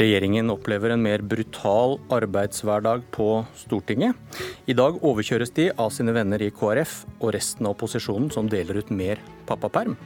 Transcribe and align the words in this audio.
Regjeringen 0.00 0.48
opplever 0.48 0.94
en 0.94 1.02
mer 1.04 1.20
brutal 1.20 1.98
arbeidshverdag 2.08 3.02
på 3.12 3.26
Stortinget. 3.52 4.16
I 4.64 4.72
dag 4.72 4.96
overkjøres 5.04 5.52
de 5.52 5.66
av 5.76 5.90
sine 5.92 6.14
venner 6.16 6.40
i 6.40 6.48
KrF 6.56 6.94
og 7.18 7.34
resten 7.36 7.66
av 7.68 7.74
opposisjonen, 7.74 8.30
som 8.32 8.48
deler 8.48 8.78
ut 8.80 8.92
mer 8.96 9.20
pappaperm. 9.44 9.98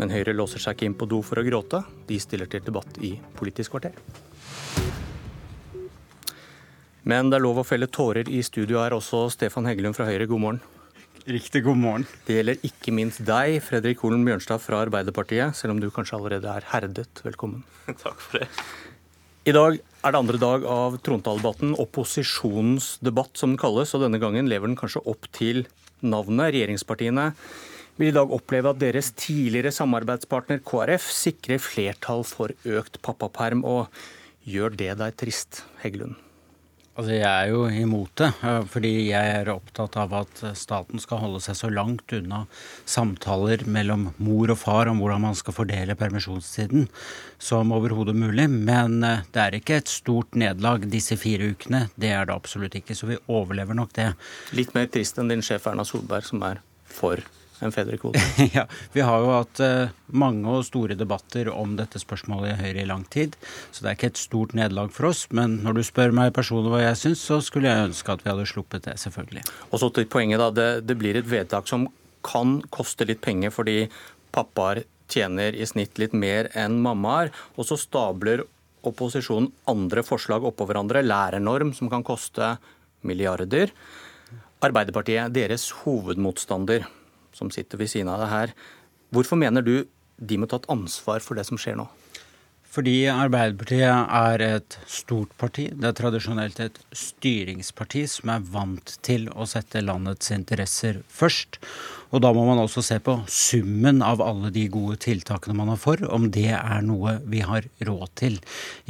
Men 0.00 0.12
Høyre 0.14 0.32
låser 0.32 0.62
seg 0.64 0.78
ikke 0.78 0.86
inn 0.88 0.96
på 0.96 1.08
do 1.10 1.18
for 1.26 1.36
å 1.36 1.44
gråte. 1.44 1.82
De 2.08 2.16
stiller 2.16 2.48
til 2.48 2.64
debatt 2.64 2.96
i 3.04 3.10
Politisk 3.36 3.74
kvarter. 3.74 3.98
Men 7.04 7.28
det 7.28 7.36
er 7.36 7.44
lov 7.44 7.60
å 7.60 7.64
felle 7.68 7.90
tårer 7.92 8.30
i 8.32 8.40
studio 8.46 8.80
her 8.80 8.96
også, 8.96 9.26
Stefan 9.34 9.68
Heggelund 9.68 9.98
fra 9.98 10.06
Høyre, 10.08 10.30
god 10.30 10.44
morgen. 10.46 10.62
Riktig 11.28 11.66
god 11.66 11.76
morgen. 11.76 12.06
Det 12.24 12.38
gjelder 12.38 12.64
ikke 12.64 12.96
minst 12.96 13.20
deg, 13.28 13.58
Fredrik 13.66 14.00
Holen 14.00 14.24
Bjørnstad 14.24 14.64
fra 14.64 14.80
Arbeiderpartiet, 14.86 15.52
selv 15.60 15.76
om 15.76 15.84
du 15.84 15.90
kanskje 15.92 16.16
allerede 16.16 16.56
er 16.56 16.70
herdet. 16.72 17.20
Velkommen. 17.26 17.66
Takk 18.06 18.16
for 18.16 18.40
det. 18.40 18.48
I 19.40 19.52
dag 19.56 19.78
er 19.80 20.12
det 20.12 20.18
andre 20.18 20.36
dag 20.36 20.64
av 20.68 20.98
trontaledebatten, 21.00 21.70
opposisjonens 21.80 22.98
debatt 23.00 23.40
som 23.40 23.54
den 23.54 23.60
kalles, 23.60 23.94
og 23.96 24.02
denne 24.04 24.20
gangen 24.20 24.50
lever 24.52 24.68
den 24.68 24.76
kanskje 24.76 25.00
opp 25.08 25.30
til 25.32 25.62
navnet. 26.04 26.52
Regjeringspartiene 26.52 27.30
vil 27.96 28.10
i 28.10 28.16
dag 28.18 28.34
oppleve 28.36 28.74
at 28.74 28.82
deres 28.82 29.08
tidligere 29.16 29.72
samarbeidspartner 29.72 30.60
KrF 30.60 31.08
sikrer 31.16 31.62
flertall 31.64 32.26
for 32.28 32.52
økt 32.68 33.00
pappaperm. 33.00 33.64
Og 33.64 33.88
gjør 34.44 34.76
det 34.76 34.92
deg 35.00 35.16
trist, 35.24 35.62
Heggelund? 35.80 36.20
Altså, 36.98 37.12
Jeg 37.14 37.22
er 37.22 37.48
jo 37.52 37.60
imot 37.70 38.10
det, 38.18 38.28
eh, 38.42 38.62
fordi 38.66 38.90
jeg 39.08 39.34
er 39.38 39.48
opptatt 39.52 39.96
av 39.96 40.12
at 40.18 40.42
staten 40.58 41.00
skal 41.00 41.22
holde 41.22 41.40
seg 41.40 41.56
så 41.56 41.70
langt 41.72 42.12
unna 42.12 42.42
samtaler 42.84 43.62
mellom 43.64 44.08
mor 44.18 44.50
og 44.50 44.58
far 44.58 44.90
om 44.90 44.98
hvordan 45.00 45.22
man 45.22 45.38
skal 45.38 45.54
fordele 45.54 45.96
permisjonstiden 45.96 46.88
som 47.38 47.72
overhodet 47.72 48.16
mulig. 48.18 48.48
Men 48.50 49.04
eh, 49.06 49.22
det 49.32 49.44
er 49.44 49.58
ikke 49.60 49.78
et 49.80 49.92
stort 49.92 50.34
nederlag 50.34 50.88
disse 50.90 51.16
fire 51.16 51.52
ukene. 51.54 51.86
Det 51.94 52.10
er 52.10 52.26
det 52.26 52.34
absolutt 52.34 52.74
ikke. 52.74 52.98
Så 52.98 53.08
vi 53.08 53.20
overlever 53.30 53.78
nok 53.78 53.94
det. 53.96 54.10
Litt 54.52 54.74
mer 54.74 54.90
trist 54.90 55.22
enn 55.22 55.30
din 55.30 55.46
sjef 55.46 55.70
Erna 55.70 55.86
Solberg, 55.86 56.26
som 56.26 56.42
er 56.42 56.60
for 56.90 57.22
en 57.60 57.72
fedrekvote? 57.74 58.20
ja, 58.56 58.66
Vi 58.92 59.04
har 59.04 59.22
jo 59.22 59.32
hatt 59.34 59.62
uh, 59.62 59.92
mange 60.12 60.48
og 60.50 60.66
store 60.68 60.96
debatter 60.98 61.50
om 61.52 61.76
dette 61.78 62.00
spørsmålet 62.02 62.54
i 62.54 62.58
Høyre 62.60 62.84
i 62.84 62.88
lang 62.88 63.04
tid. 63.12 63.36
Så 63.70 63.84
det 63.84 63.90
er 63.90 63.98
ikke 63.98 64.12
et 64.12 64.22
stort 64.22 64.54
nederlag 64.58 64.92
for 64.94 65.10
oss. 65.10 65.26
Men 65.36 65.60
når 65.64 65.78
du 65.78 65.82
spør 65.86 66.14
meg 66.16 66.34
personlig 66.36 66.72
hva 66.72 66.84
jeg 66.84 67.00
syns, 67.02 67.24
så 67.28 67.40
skulle 67.44 67.70
jeg 67.70 67.90
ønske 67.90 68.14
at 68.14 68.24
vi 68.24 68.32
hadde 68.32 68.48
sluppet 68.48 68.86
det, 68.88 68.96
selvfølgelig. 69.02 69.44
Og 69.70 69.82
så 69.82 69.90
til 69.94 70.08
poenget, 70.10 70.42
da. 70.42 70.50
Det, 70.54 70.70
det 70.88 70.98
blir 71.00 71.20
et 71.20 71.28
vedtak 71.30 71.68
som 71.70 71.88
kan 72.26 72.58
koste 72.72 73.06
litt 73.08 73.22
penger 73.24 73.52
fordi 73.54 73.86
pappaer 74.34 74.82
tjener 75.10 75.56
i 75.56 75.66
snitt 75.66 75.98
litt 76.00 76.14
mer 76.16 76.50
enn 76.58 76.78
mammaer. 76.84 77.32
Og 77.56 77.68
så 77.68 77.78
stabler 77.80 78.44
opposisjonen 78.86 79.50
andre 79.68 80.04
forslag 80.06 80.44
oppå 80.48 80.66
hverandre. 80.68 81.04
Lærernorm, 81.04 81.74
som 81.76 81.90
kan 81.92 82.04
koste 82.06 82.54
milliarder. 83.06 83.72
Arbeiderpartiet, 84.60 85.32
deres 85.32 85.70
hovedmotstander 85.82 86.84
som 87.36 87.50
sitter 87.54 87.80
ved 87.80 87.90
siden 87.92 88.10
av 88.12 88.22
det 88.22 88.30
her. 88.32 88.54
Hvorfor 89.14 89.40
mener 89.40 89.64
du 89.64 89.74
de 90.20 90.36
må 90.38 90.46
ta 90.46 90.60
et 90.60 90.70
ansvar 90.72 91.24
for 91.24 91.38
det 91.38 91.46
som 91.48 91.58
skjer 91.60 91.78
nå? 91.80 91.88
Fordi 92.70 93.08
Arbeiderpartiet 93.10 94.12
er 94.14 94.42
et 94.46 94.76
stort 94.86 95.32
parti. 95.40 95.64
Det 95.74 95.88
er 95.88 95.96
tradisjonelt 95.98 96.60
et 96.62 96.76
styringsparti 96.94 98.04
som 98.06 98.30
er 98.30 98.44
vant 98.52 98.92
til 99.02 99.26
å 99.34 99.46
sette 99.50 99.82
landets 99.82 100.30
interesser 100.36 101.00
først. 101.10 101.58
Og 102.10 102.22
da 102.24 102.32
må 102.34 102.42
man 102.48 102.58
også 102.58 102.82
se 102.82 102.98
på 103.02 103.14
summen 103.30 104.00
av 104.02 104.22
alle 104.24 104.50
de 104.54 104.64
gode 104.72 104.96
tiltakene 105.04 105.54
man 105.56 105.70
har 105.70 105.78
for, 105.80 106.00
om 106.10 106.26
det 106.34 106.48
er 106.56 106.82
noe 106.86 107.18
vi 107.30 107.42
har 107.46 107.68
råd 107.86 108.06
til. 108.18 108.38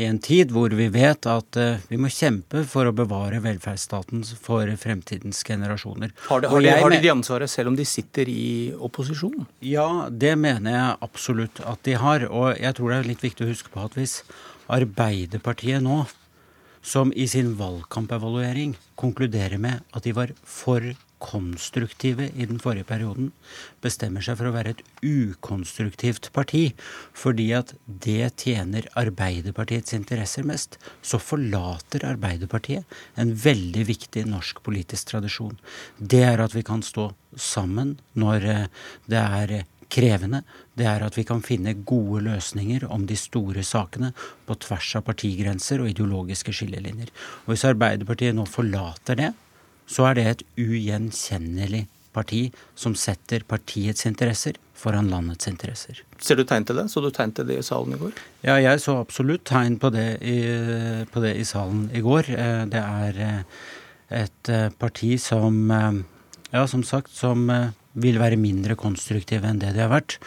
I 0.00 0.06
en 0.08 0.20
tid 0.24 0.54
hvor 0.54 0.72
vi 0.76 0.88
vet 0.92 1.28
at 1.28 1.60
uh, 1.60 1.82
vi 1.90 2.00
må 2.00 2.10
kjempe 2.12 2.64
for 2.68 2.88
å 2.88 2.94
bevare 2.96 3.42
velferdsstaten 3.44 4.24
for 4.40 4.70
fremtidens 4.80 5.42
generasjoner. 5.46 6.14
Har, 6.30 6.44
de, 6.44 6.52
har, 6.52 6.64
de, 6.64 6.72
har 6.84 6.94
de, 6.94 7.02
de 7.04 7.12
ansvaret 7.12 7.52
selv 7.52 7.72
om 7.72 7.76
de 7.78 7.86
sitter 7.88 8.30
i 8.32 8.70
opposisjon? 8.76 9.44
Ja, 9.64 10.08
det 10.08 10.36
mener 10.40 10.76
jeg 10.76 10.96
absolutt 11.10 11.60
at 11.60 11.84
de 11.88 11.98
har. 12.00 12.24
Og 12.30 12.54
jeg 12.56 12.78
tror 12.78 12.94
det 12.94 13.02
er 13.02 13.12
litt 13.12 13.26
viktig 13.26 13.44
å 13.44 13.52
huske 13.52 13.72
på 13.74 13.84
at 13.84 14.00
hvis 14.00 14.22
Arbeiderpartiet 14.70 15.82
nå 15.82 16.04
som 16.80 17.12
i 17.12 17.26
sin 17.28 17.52
valgkampevaluering 17.58 18.76
konkluderer 19.00 19.58
med 19.60 19.82
at 19.92 20.06
de 20.06 20.14
var 20.16 20.32
for 20.46 20.84
konstruktive 21.20 22.30
i 22.34 22.46
den 22.48 22.60
forrige 22.62 22.88
perioden, 22.88 23.30
bestemmer 23.84 24.24
seg 24.24 24.38
for 24.40 24.50
å 24.50 24.54
være 24.54 24.74
et 24.74 24.82
ukonstruktivt 25.04 26.30
parti 26.36 26.70
fordi 27.16 27.50
at 27.56 27.74
det 27.86 28.32
tjener 28.40 28.88
Arbeiderpartiets 28.98 29.94
interesser 29.96 30.46
mest, 30.48 30.78
så 31.02 31.20
forlater 31.22 32.06
Arbeiderpartiet 32.08 32.98
en 33.20 33.34
veldig 33.36 33.86
viktig 33.90 34.24
norsk 34.30 34.62
politisk 34.66 35.12
tradisjon. 35.12 35.58
Det 35.98 36.24
er 36.26 36.42
at 36.42 36.56
vi 36.56 36.64
kan 36.66 36.84
stå 36.84 37.10
sammen 37.36 37.98
når 38.18 38.48
eh, 38.48 38.64
det 39.10 39.20
er 39.20 39.60
krevende, 39.90 40.42
det 40.78 40.86
er 40.86 41.02
at 41.04 41.16
vi 41.18 41.24
kan 41.26 41.42
finne 41.44 41.74
gode 41.86 42.22
løsninger 42.28 42.86
om 42.90 43.06
de 43.10 43.16
store 43.18 43.64
sakene 43.66 44.12
på 44.46 44.56
tvers 44.64 44.94
av 45.00 45.06
partigrenser 45.08 45.82
og 45.82 45.90
ideologiske 45.90 46.54
skillelinjer. 46.54 47.10
Og 47.44 47.54
Hvis 47.54 47.66
Arbeiderpartiet 47.68 48.36
nå 48.36 48.46
forlater 48.48 49.18
det, 49.18 49.32
så 49.90 50.10
er 50.10 50.18
det 50.18 50.26
et 50.30 50.44
ugjenkjennelig 50.60 51.86
parti 52.14 52.48
som 52.78 52.94
setter 52.98 53.44
partiets 53.46 54.06
interesser 54.08 54.58
foran 54.80 55.10
landets 55.12 55.48
interesser. 55.50 56.00
Ser 56.22 56.38
du 56.40 56.44
tegn 56.48 56.64
til 56.66 56.78
det? 56.80 56.86
Så 56.92 57.02
du 57.04 57.10
tegn 57.14 57.34
til 57.36 57.48
det 57.48 57.58
i 57.60 57.64
salen 57.66 57.94
i 57.96 58.00
går? 58.00 58.14
Ja, 58.46 58.56
jeg 58.62 58.80
så 58.82 58.96
absolutt 59.00 59.44
tegn 59.48 59.76
på 59.80 59.90
det 59.94 60.08
i, 60.24 60.38
på 61.10 61.22
det 61.24 61.34
i 61.38 61.44
salen 61.48 61.88
i 61.96 62.02
går. 62.04 62.30
Eh, 62.32 62.62
det 62.72 62.80
er 62.80 63.20
eh, 63.26 63.66
et 64.22 64.52
eh, 64.52 64.70
parti 64.80 65.14
som, 65.20 65.60
ja, 66.50 66.64
som 66.70 66.86
sagt, 66.86 67.12
som 67.14 67.44
vil 68.00 68.20
være 68.22 68.38
mindre 68.40 68.78
konstruktive 68.78 69.46
enn 69.46 69.60
det 69.62 69.74
de 69.76 69.84
har 69.84 69.92
vært. 69.92 70.18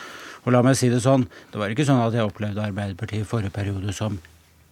Og 0.43 0.53
la 0.53 0.61
meg 0.65 0.77
si 0.77 0.91
det 0.91 1.01
sånn, 1.03 1.25
det 1.51 1.59
var 1.59 1.71
ikke 1.71 1.87
sånn 1.87 2.03
at 2.03 2.15
jeg 2.15 2.27
opplevde 2.27 2.63
Arbeiderpartiet 2.63 3.23
i 3.23 3.27
forrige 3.27 3.55
periode 3.55 3.95
som 3.95 4.19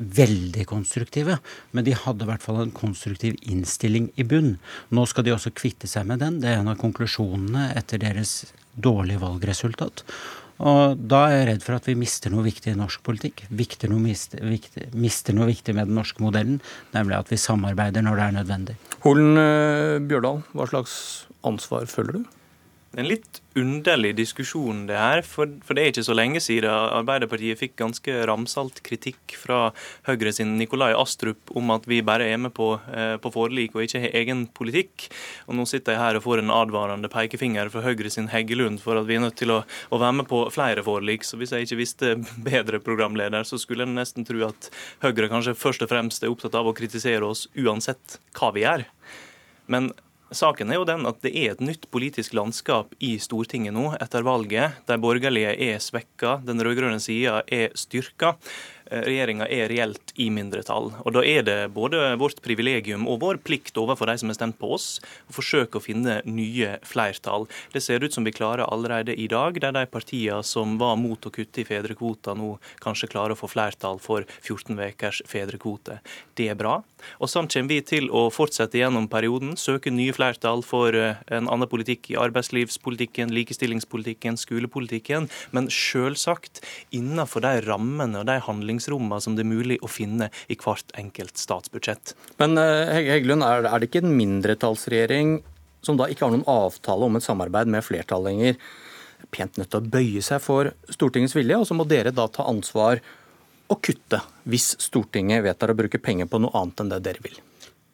veldig 0.01 0.65
konstruktive, 0.69 1.37
men 1.71 1.85
de 1.87 1.95
hadde 1.97 2.25
i 2.25 2.29
hvert 2.29 2.43
fall 2.43 2.61
en 2.63 2.73
konstruktiv 2.75 3.37
innstilling 3.41 4.09
i 4.19 4.25
bunn. 4.27 4.55
Nå 4.89 5.05
skal 5.09 5.27
de 5.27 5.35
også 5.35 5.53
kvitte 5.55 5.89
seg 5.89 6.07
med 6.09 6.23
den. 6.23 6.39
Det 6.41 6.51
er 6.51 6.61
en 6.61 6.71
av 6.71 6.79
konklusjonene 6.81 7.71
etter 7.77 8.01
deres 8.01 8.51
dårlige 8.75 9.21
valgresultat. 9.21 10.05
Og 10.61 10.99
da 11.09 11.23
er 11.25 11.39
jeg 11.39 11.47
redd 11.49 11.63
for 11.65 11.77
at 11.79 11.87
vi 11.89 11.97
mister 11.97 12.33
noe 12.33 12.45
viktig 12.45 12.73
i 12.73 12.77
norsk 12.77 13.01
politikk. 13.05 13.47
Noe, 13.49 14.01
mister, 14.01 14.43
viktig, 14.45 14.91
mister, 14.93 15.33
noe 15.37 15.49
viktig 15.49 15.73
med 15.77 15.89
den 15.89 15.97
norske 15.97 16.21
modellen, 16.21 16.59
nemlig 16.93 17.17
at 17.17 17.31
vi 17.33 17.39
samarbeider 17.41 18.05
når 18.05 18.19
det 18.19 18.27
er 18.27 18.37
nødvendig. 18.37 18.77
Holen 19.05 19.41
eh, 19.41 19.97
Bjørdal, 20.05 20.43
hva 20.53 20.69
slags 20.69 20.93
ansvar 21.47 21.89
føler 21.89 22.19
du? 22.19 22.29
En 22.99 23.07
litt 23.07 23.37
underlig 23.55 24.09
diskusjon, 24.17 24.81
det 24.89 24.97
her. 24.99 25.21
For, 25.23 25.47
for, 25.63 25.77
det 25.77 25.83
er 25.83 25.93
ikke 25.93 26.03
så 26.03 26.15
lenge 26.15 26.41
siden 26.43 26.67
Arbeiderpartiet 26.71 27.59
fikk 27.61 27.77
ganske 27.79 28.15
ramsalt 28.27 28.81
kritikk 28.83 29.37
fra 29.39 29.69
Høyre 30.09 30.33
sin 30.35 30.57
Nikolai 30.59 30.89
Astrup 30.99 31.53
om 31.55 31.71
at 31.71 31.87
vi 31.87 32.01
bare 32.03 32.27
er 32.27 32.41
med 32.43 32.51
på, 32.57 32.73
eh, 32.91 33.15
på 33.23 33.31
forlik 33.31 33.77
og 33.77 33.85
ikke 33.85 34.03
har 34.03 34.17
egen 34.19 34.43
politikk. 34.59 35.07
Og 35.47 35.55
nå 35.55 35.67
sitter 35.71 35.95
jeg 35.95 36.03
her 36.03 36.19
og 36.19 36.25
får 36.27 36.43
en 36.43 36.51
advarende 36.57 37.11
pekefinger 37.11 37.71
fra 37.71 37.85
Høyre 37.87 38.11
sin 38.11 38.27
Heggelund 38.33 38.83
for 38.83 38.99
at 38.99 39.07
vi 39.07 39.15
er 39.15 39.23
nødt 39.23 39.39
til 39.39 39.55
å, 39.55 39.61
å 39.63 40.03
være 40.03 40.19
med 40.19 40.27
på 40.27 40.43
flere 40.51 40.83
forlik. 40.83 41.23
Så 41.23 41.39
hvis 41.39 41.55
jeg 41.55 41.69
ikke 41.69 41.79
visste 41.79 42.13
bedre, 42.51 42.83
programleder, 42.83 43.47
så 43.47 43.55
skulle 43.61 43.87
en 43.87 43.95
nesten 43.95 44.27
tro 44.27 44.43
at 44.51 44.67
Høyre 45.05 45.31
kanskje 45.31 45.55
først 45.55 45.87
og 45.87 45.95
fremst 45.95 46.27
er 46.27 46.35
opptatt 46.35 46.59
av 46.59 46.67
å 46.67 46.75
kritisere 46.75 47.23
oss 47.23 47.47
uansett 47.55 48.19
hva 48.35 48.51
vi 48.51 48.67
gjør. 48.67 48.89
Men 49.71 49.93
Saken 50.31 50.71
er 50.71 50.79
jo 50.79 50.85
den 50.87 51.03
at 51.09 51.17
det 51.25 51.33
er 51.35 51.51
et 51.51 51.63
nytt 51.63 51.89
politisk 51.91 52.31
landskap 52.37 52.93
i 53.03 53.17
Stortinget 53.19 53.75
nå 53.75 53.89
etter 53.97 54.23
valget. 54.23 54.77
De 54.87 54.95
borgerlige 55.01 55.51
er 55.67 55.81
svekka, 55.83 56.37
den 56.47 56.63
rød-grønne 56.63 57.01
sida 57.03 57.41
er 57.51 57.75
styrka. 57.75 58.37
Eh, 58.91 59.05
regjeringa 59.07 59.45
er 59.47 59.69
reelt 59.71 60.11
i 60.19 60.27
mindretall. 60.33 60.89
Og 61.05 61.13
Da 61.13 61.23
er 61.23 61.43
det 61.47 61.71
både 61.73 62.17
vårt 62.19 62.41
privilegium 62.43 63.07
og 63.07 63.21
vår 63.21 63.37
plikt 63.39 63.77
overfor 63.79 64.07
de 64.07 64.17
som 64.17 64.27
har 64.27 64.35
stemt 64.35 64.59
på 64.59 64.73
oss, 64.75 64.99
å 65.29 65.35
forsøke 65.39 65.79
å 65.79 65.83
finne 65.83 66.21
nye 66.25 66.77
flertall. 66.83 67.47
Det 67.71 67.81
ser 67.81 68.03
ut 68.03 68.11
som 68.11 68.25
vi 68.25 68.35
klarer 68.35 68.67
allerede 68.67 69.15
i 69.15 69.27
dag, 69.27 69.59
der 69.59 69.71
de 69.71 69.85
partiene 69.85 70.43
som 70.43 70.77
var 70.77 70.97
mot 70.97 71.19
å 71.21 71.31
kutte 71.31 71.61
i 71.61 71.63
fedrekvota, 71.63 72.35
nå 72.35 72.59
kanskje 72.81 73.07
klarer 73.07 73.31
å 73.31 73.39
få 73.39 73.47
flertall 73.47 73.99
for 73.99 74.25
14 74.41 74.75
ukers 74.75 75.21
fedrekvote. 75.25 76.01
Det 76.35 76.49
er 76.49 76.55
bra. 76.55 76.83
Og 77.19 77.29
Sånn 77.31 77.47
kommer 77.47 77.69
vi 77.69 77.81
til 77.81 78.09
å 78.11 78.29
fortsette 78.29 78.77
gjennom 78.77 79.07
perioden, 79.07 79.55
søke 79.55 79.89
nye 79.89 80.11
flertall 80.11 80.61
for 80.63 80.93
eh, 80.93 81.15
en 81.31 81.47
annen 81.47 81.69
politikk 81.69 82.11
i 82.11 82.19
arbeidslivspolitikken, 82.19 83.31
likestillingspolitikken, 83.31 84.35
skolepolitikken, 84.37 85.29
men 85.51 85.69
selvsagt 85.71 86.59
innenfor 86.91 87.41
de 87.41 87.63
rammene 87.63 88.19
og 88.19 88.27
de 88.27 88.37
handlingsrommene 88.43 88.80
handlingsrommene 88.81 89.21
som 89.21 89.35
det 89.35 89.43
er 89.43 89.51
mulig 89.51 89.79
å 89.81 89.89
finne 89.89 90.29
i 90.49 90.57
hvert 90.57 90.91
enkelt 90.97 91.37
statsbudsjett. 91.37 92.15
Men 92.39 92.57
eh, 92.57 93.11
Heggelund, 93.11 93.43
er 93.43 93.79
det 93.79 93.89
ikke 93.89 94.03
en 94.03 94.15
mindretallsregjering 94.17 95.41
som 95.81 95.97
da 95.97 96.07
ikke 96.09 96.25
har 96.25 96.31
noen 96.31 96.47
avtale 96.47 97.05
om 97.05 97.15
et 97.17 97.25
samarbeid 97.25 97.67
med 97.67 97.83
flertall 97.83 98.25
lenger, 98.25 98.57
pent 99.31 99.57
nødt 99.57 99.71
til 99.71 99.81
å 99.81 99.91
bøye 99.93 100.21
seg 100.21 100.41
for 100.41 100.71
Stortingets 100.89 101.35
vilje, 101.35 101.57
og 101.57 101.67
så 101.67 101.77
må 101.77 101.85
dere 101.85 102.13
da 102.13 102.27
ta 102.27 102.45
ansvar 102.49 103.01
og 103.71 103.79
kutte 103.81 104.19
hvis 104.49 104.75
Stortinget 104.81 105.43
vedtar 105.45 105.71
å 105.71 105.77
bruke 105.77 106.01
penger 106.01 106.27
på 106.29 106.41
noe 106.41 106.53
annet 106.57 106.83
enn 106.83 106.91
det 106.91 107.01
dere 107.05 107.23
vil? 107.23 107.39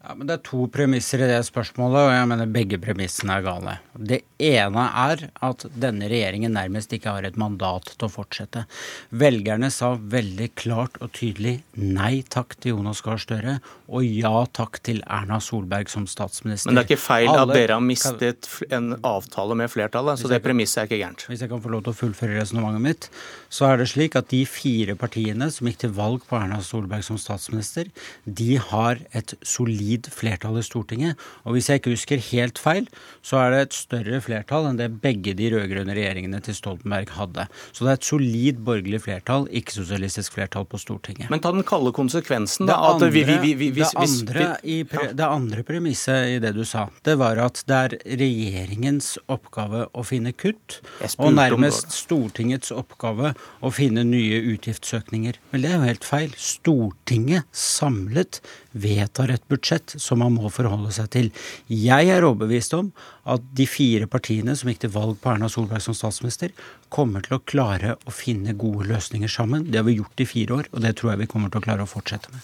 Ja, 0.08 0.14
men 0.16 0.28
Det 0.28 0.38
er 0.38 0.44
to 0.48 0.66
premisser 0.72 1.20
i 1.20 1.28
det 1.28 1.42
spørsmålet, 1.44 2.00
og 2.08 2.14
jeg 2.16 2.28
mener 2.32 2.48
begge 2.52 2.78
premissene 2.80 3.34
er 3.36 3.44
gale. 3.44 3.74
Det 3.92 4.22
ene 4.40 4.86
er 4.96 5.24
at 5.44 5.66
denne 5.76 6.08
regjeringen 6.08 6.54
nærmest 6.56 6.94
ikke 6.96 7.12
har 7.12 7.28
et 7.28 7.36
mandat 7.36 7.90
til 7.92 8.08
å 8.08 8.14
fortsette. 8.14 8.64
Velgerne 9.12 9.68
sa 9.74 9.90
veldig 10.00 10.48
klart 10.56 10.96
og 11.04 11.12
tydelig 11.18 11.58
nei 11.76 12.22
takk 12.24 12.56
til 12.56 12.78
Jonas 12.78 13.02
Gahr 13.04 13.20
Støre 13.20 13.58
og 13.88 14.06
ja 14.08 14.46
takk 14.56 14.80
til 14.88 15.02
Erna 15.04 15.42
Solberg 15.44 15.92
som 15.92 16.08
statsminister. 16.08 16.72
Men 16.72 16.80
det 16.80 16.86
er 16.86 16.90
ikke 16.94 17.04
feil 17.04 17.28
Alle, 17.34 17.44
at 17.44 17.54
dere 17.58 17.76
har 17.76 17.84
mistet 17.84 18.48
en 18.72 18.94
avtale 19.02 19.60
med 19.60 19.72
flertallet, 19.74 20.22
så 20.22 20.32
det 20.32 20.40
premisset 20.46 20.86
er 20.86 20.90
ikke 20.90 21.02
gærent. 21.02 21.28
Hvis 21.28 21.44
jeg 21.44 21.52
kan 21.52 21.64
få 21.64 21.74
lov 21.74 21.84
til 21.84 21.96
å 21.96 22.00
fullføre 22.00 22.40
resonnementet 22.40 22.86
mitt, 22.88 23.10
så 23.52 23.74
er 23.74 23.82
det 23.82 23.90
slik 23.92 24.16
at 24.20 24.32
de 24.32 24.44
fire 24.48 24.96
partiene 25.00 25.52
som 25.52 25.68
gikk 25.68 25.84
til 25.84 25.96
valg 26.00 26.24
på 26.28 26.40
Erna 26.40 26.62
Solberg 26.64 27.04
som 27.08 27.20
statsminister, 27.20 27.92
de 28.24 28.56
har 28.72 29.04
et 29.16 29.36
solid 29.44 29.97
solid 29.98 30.14
flertall 30.14 30.58
i 30.60 30.64
Stortinget. 30.64 31.18
Og 31.46 31.56
hvis 31.56 31.70
jeg 31.70 31.82
ikke 31.82 31.94
husker 31.94 32.22
helt 32.32 32.60
feil, 32.60 32.88
så 33.22 33.38
er 33.42 33.52
det 33.52 33.62
et 33.62 33.74
større 33.78 34.22
flertall 34.22 34.68
enn 34.70 34.78
det 34.78 35.02
begge 35.02 35.34
de 35.36 35.50
rød-grønne 35.52 35.94
regjeringene 35.96 36.42
til 36.42 36.56
Stoltenberg 36.56 37.10
hadde. 37.18 37.48
Så 37.72 37.86
det 37.86 37.92
er 37.92 37.98
et 38.00 38.08
solid 38.08 38.60
borgerlig 38.66 39.02
flertall, 39.04 39.48
ikke-sosialistisk 39.52 40.34
flertall 40.34 40.66
på 40.68 40.78
Stortinget. 40.78 41.30
Men 41.30 41.42
ta 41.42 41.52
den 41.52 41.66
kalde 41.68 41.92
konsekvensen, 41.96 42.68
da. 42.68 42.78
Det 42.78 42.94
andre, 42.94 43.10
vi, 43.12 43.24
vi, 43.24 43.54
vi, 43.72 43.72
det, 43.82 43.92
andre 43.96 44.48
i, 44.64 44.84
det 44.84 45.28
andre 45.28 45.64
premisset 45.64 46.36
i 46.36 46.40
det 46.44 46.54
du 46.56 46.64
sa, 46.68 46.88
det 47.04 47.18
var 47.20 47.40
at 47.42 47.64
det 47.68 47.78
er 47.78 47.98
regjeringens 48.22 49.16
oppgave 49.32 49.88
å 49.94 50.06
finne 50.08 50.34
kutt, 50.34 50.80
og 51.18 51.34
nærmest 51.36 51.94
Stortingets 51.96 52.74
oppgave 52.76 53.34
å 53.62 53.72
finne 53.74 54.04
nye 54.08 54.40
utgiftsøkninger. 54.54 55.40
Men 55.52 55.64
det 55.64 55.72
er 55.72 55.78
jo 55.78 55.88
helt 55.88 56.08
feil. 56.08 56.34
Stortinget 56.38 57.48
samlet 57.56 58.42
vedtar 58.78 59.32
et 59.34 59.44
budsjett 59.52 59.77
som 60.00 60.22
man 60.24 60.34
må 60.38 60.50
forholde 60.54 60.92
seg 60.96 61.10
til. 61.14 61.30
Jeg 61.70 62.10
er 62.14 62.26
overbevist 62.26 62.74
om 62.78 62.90
at 63.28 63.44
de 63.58 63.68
fire 63.70 64.08
partiene 64.10 64.56
som 64.58 64.72
gikk 64.72 64.86
til 64.86 64.94
valg 64.96 65.20
på 65.22 65.32
Erna 65.34 65.50
Solberg 65.52 65.84
som 65.84 65.98
statsminister, 65.98 66.54
kommer 66.90 67.22
til 67.26 67.38
å 67.38 67.44
klare 67.44 67.98
å 68.08 68.14
finne 68.16 68.56
gode 68.58 68.88
løsninger 68.90 69.32
sammen. 69.32 69.68
Det 69.72 69.82
har 69.82 69.88
vi 69.88 69.98
gjort 70.00 70.24
i 70.24 70.30
fire 70.30 70.62
år, 70.62 70.70
og 70.72 70.84
det 70.86 70.96
tror 70.98 71.14
jeg 71.14 71.24
vi 71.24 71.32
kommer 71.32 71.54
til 71.54 71.62
å 71.62 71.68
klare 71.68 71.86
å 71.86 71.92
fortsette 71.92 72.34
med. 72.34 72.44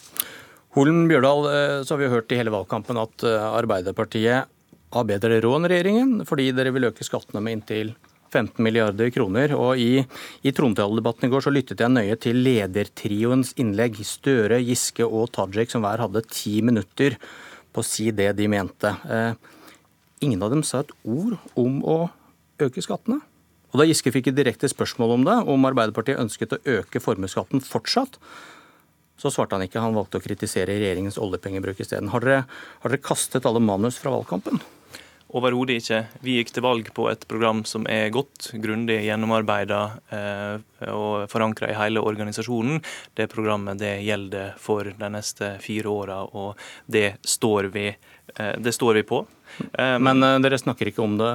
Holen 0.73 1.05
Bjørdal, 1.09 1.45
eh, 1.51 1.83
så 1.85 1.93
har 1.93 2.01
vi 2.01 2.13
hørt 2.13 2.31
i 2.33 2.39
hele 2.39 2.53
valgkampen 2.53 2.97
at 2.97 3.25
eh, 3.29 3.49
Arbeiderpartiet 3.61 4.49
har 4.93 5.05
bedre 5.09 5.39
råd 5.41 5.61
enn 5.61 5.69
regjeringen, 5.69 6.15
fordi 6.29 6.51
dere 6.55 6.73
vil 6.73 6.89
øke 6.89 7.05
skattene 7.05 7.41
med 7.43 7.59
inntil 7.59 7.93
15 8.33 8.59
milliarder 8.65 9.11
kroner. 9.13 9.53
Og 9.55 9.79
I, 9.79 10.03
i 10.43 10.53
trontaledebatten 10.55 11.27
i 11.27 11.31
går 11.33 11.45
så 11.45 11.53
lyttet 11.53 11.83
jeg 11.83 11.93
nøye 11.93 12.17
til 12.21 12.41
ledertrioens 12.45 13.53
innlegg. 13.61 13.99
Støre, 14.07 14.61
Giske 14.65 15.07
og 15.07 15.31
Tajik, 15.37 15.73
som 15.73 15.85
hver 15.85 16.03
hadde 16.03 16.25
ti 16.29 16.59
minutter 16.65 17.17
på 17.73 17.81
å 17.83 17.87
si 17.87 18.09
det 18.15 18.31
de 18.37 18.49
mente. 18.51 18.93
Eh, 19.09 19.37
ingen 20.25 20.43
av 20.45 20.53
dem 20.53 20.65
sa 20.65 20.83
et 20.83 20.93
ord 21.03 21.37
om 21.59 21.79
å 21.85 21.99
øke 22.61 22.83
skattene. 22.85 23.21
Og 23.73 23.81
Da 23.81 23.87
Giske 23.89 24.13
fikk 24.13 24.29
et 24.29 24.37
direkte 24.37 24.69
spørsmål 24.69 25.15
om 25.15 25.23
det, 25.25 25.37
om 25.49 25.65
Arbeiderpartiet 25.65 26.21
ønsket 26.21 26.53
å 26.53 26.61
øke 26.77 27.01
formuesskatten 27.01 27.63
fortsatt, 27.65 28.19
så 29.17 29.31
svarte 29.33 29.57
han 29.57 29.65
ikke. 29.65 29.81
Han 29.81 29.97
valgte 29.97 30.19
å 30.19 30.23
kritisere 30.23 30.75
regjeringens 30.75 31.17
oljepengebruk 31.21 31.81
isteden. 31.81 32.11
Har, 32.13 32.25
har 32.83 32.93
dere 32.93 33.01
kastet 33.01 33.45
alle 33.49 33.61
manus 33.63 33.97
fra 34.01 34.13
valgkampen? 34.13 34.61
Overhodet 35.33 35.79
ikke. 35.81 35.99
Vi 36.21 36.35
gikk 36.37 36.51
til 36.53 36.65
valg 36.65 36.89
på 36.93 37.07
et 37.09 37.23
program 37.29 37.63
som 37.65 37.87
er 37.89 38.11
godt, 38.13 38.51
grundig 38.61 38.99
gjennomarbeida 39.07 39.79
eh, 40.13 40.89
og 40.93 41.25
forankra 41.31 41.71
i 41.71 41.77
hele 41.79 42.03
organisasjonen. 42.05 42.83
Det 43.17 43.31
programmet 43.31 43.81
det 43.81 43.95
gjelder 44.05 44.53
for 44.61 44.91
de 44.99 45.09
neste 45.15 45.55
fire 45.63 45.89
åra, 45.89 46.19
og 46.29 46.59
det 46.85 47.15
står 47.25 47.71
vi, 47.73 47.87
det 48.33 48.71
står 48.73 48.93
vi 48.97 49.03
på. 49.03 49.25
Eh, 49.73 49.99
Men 49.99 50.23
eh, 50.23 50.39
dere 50.43 50.59
snakker 50.59 50.89
ikke 50.89 51.03
om 51.03 51.17
det 51.19 51.31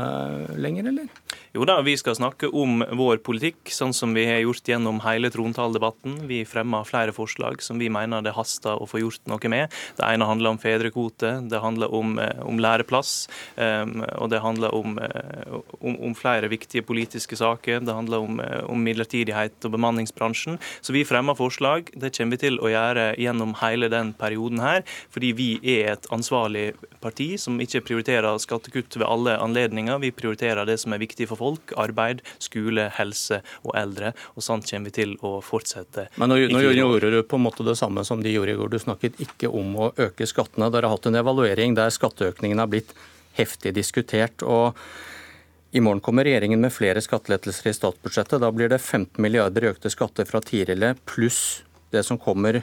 lenger, 0.58 0.90
eller? 0.90 1.08
Jo 1.56 1.64
da, 1.69 1.79
vi 1.82 1.94
skal 1.99 2.17
snakke 2.19 2.50
om 2.55 2.82
vår 2.99 3.23
politikk, 3.25 3.70
sånn 3.73 3.94
som 3.96 4.12
vi 4.14 4.26
har 4.29 4.43
gjort 4.43 4.69
gjennom 4.69 5.00
hele 5.05 5.31
trontaledebatten. 5.32 6.20
Vi 6.31 6.43
fremmer 6.49 6.87
flere 6.88 7.14
forslag 7.17 7.62
som 7.64 7.81
vi 7.81 7.88
mener 7.93 8.23
det 8.25 8.35
haster 8.37 8.79
å 8.79 8.88
få 8.88 9.00
gjort 9.02 9.25
noe 9.31 9.50
med. 9.50 9.75
Det 9.99 10.06
ene 10.06 10.29
handler 10.29 10.55
om 10.55 10.61
fedrekvote, 10.61 11.32
det 11.49 11.62
handler 11.62 11.94
om, 11.94 12.19
eh, 12.19 12.43
om 12.44 12.61
læreplass, 12.61 13.29
og 13.58 14.29
det 14.31 14.41
handler 14.43 14.75
om, 14.75 14.99
om, 15.81 15.94
om, 16.08 16.14
flere 16.14 16.49
viktige 16.50 16.82
politiske 16.82 17.37
saker. 17.37 17.81
Det 17.81 17.94
handler 17.94 18.25
om, 18.25 18.41
om, 18.69 18.82
midlertidighet 18.82 19.64
og 19.64 19.75
bemanningsbransjen. 19.75 20.58
Så 20.81 20.94
vi 20.94 21.05
fremmer 21.08 21.37
forslag. 21.38 21.91
Det 21.94 22.12
kommer 22.17 22.37
vi 22.37 22.43
til 22.44 22.58
å 22.61 22.70
gjøre 22.70 23.11
gjennom 23.19 23.55
hele 23.62 23.91
den 23.93 24.12
perioden 24.19 24.62
her, 24.62 24.84
fordi 25.14 25.32
vi 25.37 25.49
er 25.62 25.94
et 25.96 26.08
ansvarlig 26.14 26.73
parti 27.02 27.28
som 27.40 27.58
ikke 27.62 27.82
prioriterer 27.86 28.38
skattekutt 28.42 28.98
ved 28.98 29.06
alle 29.06 29.36
anledninger. 29.40 30.00
Vi 30.02 30.12
prioriterer 30.14 30.69
det 30.69 30.78
som 30.82 30.94
er 30.94 31.02
viktig 31.02 31.28
for 31.30 31.40
folk, 31.40 31.75
arbeid, 31.80 32.22
skole, 32.42 32.88
helse 32.98 33.40
og 33.64 33.75
eldre. 33.78 34.14
Og 34.36 34.46
sånn 34.46 34.64
kommer 34.66 34.90
vi 34.90 34.96
til 35.00 35.14
å 35.26 35.38
fortsette. 35.44 36.08
Men 36.20 36.32
nå, 36.32 36.40
nå 36.52 36.64
gjorde 36.72 37.12
du 37.14 37.20
på 37.26 37.38
en 37.38 37.46
måte 37.46 37.66
det 37.66 37.78
samme 37.80 38.04
som 38.06 38.22
de 38.25 38.32
gjorde 38.34 38.54
i 38.54 38.58
går. 38.58 38.72
Du 38.72 38.80
snakket 38.82 39.20
ikke 39.25 39.52
om 39.52 39.76
å 39.76 39.92
øke 39.96 40.28
skattene. 40.28 40.70
Dere 40.72 40.88
har 40.88 40.98
hatt 40.98 41.10
en 41.10 41.20
evaluering 41.20 41.78
der 41.78 41.94
skatteøkningen 41.94 42.62
har 42.62 42.70
blitt 42.72 42.96
heftig 43.38 43.76
diskutert. 43.76 44.42
og 44.42 44.74
i 45.70 45.81
morgen 45.84 46.00
kommer 46.00 46.24
regjeringen 46.24 46.62
med 46.64 46.72
flere 46.72 47.00
skattelettelser 47.04 47.69
i 47.69 47.76
statsbudsjettet. 47.76 48.40
Da 48.40 48.48
blir 48.52 48.70
det 48.72 48.81
15 48.81 49.20
milliarder 49.20 49.66
i 49.66 49.69
økte 49.74 49.90
skatter 49.92 50.24
fra 50.24 50.40
tidligere, 50.40 50.96
pluss 51.04 51.60
det 51.92 52.06
som 52.08 52.16
kommer 52.20 52.62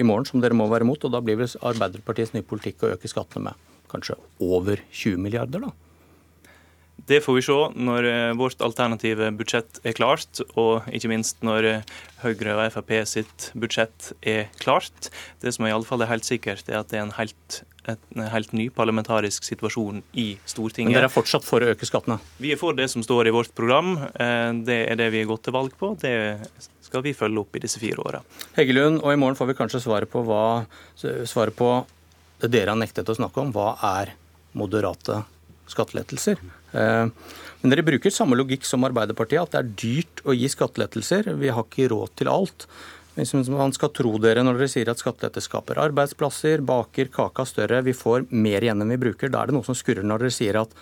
i 0.00 0.06
morgen, 0.06 0.28
som 0.28 0.42
dere 0.42 0.56
må 0.56 0.68
være 0.70 0.86
imot. 0.86 1.04
Og 1.06 1.14
da 1.14 1.20
blir 1.24 1.38
vel 1.40 1.52
Arbeiderpartiets 1.60 2.34
nye 2.36 2.46
politikk 2.46 2.86
å 2.86 2.94
øke 2.96 3.10
skattene 3.10 3.50
med 3.50 3.68
kanskje 3.90 4.16
over 4.40 4.80
20 4.94 5.22
milliarder, 5.22 5.66
da? 5.66 5.72
Det 7.08 7.20
får 7.24 7.36
vi 7.38 7.42
se 7.44 7.56
når 7.80 8.06
eh, 8.06 8.32
vårt 8.38 8.60
alternative 8.64 9.30
budsjett 9.38 9.80
er 9.86 9.96
klart, 9.96 10.42
og 10.60 10.86
ikke 10.94 11.10
minst 11.10 11.40
når 11.46 11.68
eh, 11.68 11.92
Høyre 12.22 12.56
og 12.56 12.74
Frp 12.74 12.92
sitt 13.08 13.48
budsjett 13.58 14.12
er 14.20 14.50
klart. 14.60 15.08
Det 15.42 15.54
som 15.56 15.66
i 15.66 15.72
alle 15.74 15.88
fall 15.88 16.04
er 16.04 16.12
helt 16.12 16.28
sikkert, 16.28 16.68
er 16.68 16.82
at 16.82 16.92
det 16.92 17.00
er 17.00 17.06
en 17.06 17.14
helt, 17.16 17.62
en 17.90 18.26
helt 18.34 18.52
ny 18.56 18.68
parlamentarisk 18.74 19.48
situasjon 19.48 20.02
i 20.12 20.28
Stortinget. 20.44 20.92
Men 20.92 21.00
dere 21.00 21.10
er 21.10 21.14
fortsatt 21.14 21.46
for 21.46 21.64
å 21.64 21.72
øke 21.72 21.88
skattene? 21.88 22.20
Vi 22.42 22.52
er 22.54 22.60
for 22.60 22.76
det 22.76 22.90
som 22.92 23.04
står 23.06 23.30
i 23.30 23.34
vårt 23.34 23.54
program. 23.56 23.96
Eh, 24.12 24.50
det 24.68 24.82
er 24.90 25.00
det 25.00 25.10
vi 25.14 25.24
har 25.24 25.32
gått 25.32 25.48
til 25.48 25.56
valg 25.56 25.74
på. 25.80 25.94
Det 26.00 26.14
skal 26.90 27.06
vi 27.06 27.14
følge 27.16 27.44
opp 27.44 27.56
i 27.56 27.62
disse 27.62 27.80
fire 27.82 28.02
åra. 28.02 28.20
Heggelund, 28.58 29.00
og 29.04 29.14
i 29.14 29.18
morgen 29.20 29.38
får 29.38 29.52
vi 29.52 29.58
kanskje 29.62 29.82
svaret 29.86 30.10
på, 30.10 30.24
hva, 30.26 30.66
svaret 30.98 31.56
på 31.56 31.72
det 32.42 32.50
dere 32.50 32.74
har 32.74 32.80
nektet 32.80 33.08
å 33.08 33.16
snakke 33.16 33.42
om. 33.42 33.52
Hva 33.54 33.74
er 34.00 34.14
moderate 34.58 35.22
skattelettelser? 35.70 36.40
Eh, 36.72 37.06
men 37.60 37.72
dere 37.72 37.86
bruker 37.86 38.12
samme 38.14 38.38
logikk 38.38 38.64
som 38.66 38.86
Arbeiderpartiet, 38.88 39.42
at 39.42 39.54
det 39.54 39.60
er 39.60 39.74
dyrt 39.84 40.24
å 40.24 40.34
gi 40.34 40.48
skattelettelser. 40.50 41.34
Vi 41.38 41.52
har 41.52 41.66
ikke 41.66 41.90
råd 41.92 42.16
til 42.18 42.32
alt. 42.32 42.66
Hvis 43.18 43.34
man 43.52 43.74
skal 43.76 43.92
tro 43.92 44.14
dere 44.22 44.42
når 44.46 44.60
dere 44.60 44.70
sier 44.72 44.88
at 44.88 45.02
skattelette 45.02 45.42
skaper 45.44 45.80
arbeidsplasser, 45.82 46.62
baker 46.64 47.10
kaka 47.12 47.44
større, 47.44 47.82
vi 47.84 47.94
får 47.96 48.30
mer 48.30 48.64
igjen 48.64 48.80
enn 48.80 48.94
vi 48.94 49.00
bruker, 49.02 49.32
da 49.32 49.42
er 49.42 49.50
det 49.50 49.58
noe 49.58 49.66
som 49.66 49.76
skurrer 49.76 50.06
når 50.06 50.24
dere 50.24 50.36
sier 50.38 50.60
at 50.62 50.74